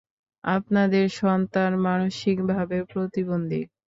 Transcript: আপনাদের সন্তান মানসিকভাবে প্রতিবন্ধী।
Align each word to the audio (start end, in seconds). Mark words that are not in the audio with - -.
আপনাদের 0.43 1.05
সন্তান 1.19 1.71
মানসিকভাবে 1.85 2.77
প্রতিবন্ধী। 2.91 3.61